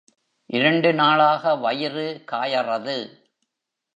[0.45, 2.97] இரண்டு நாளாக வயிறு காயறது.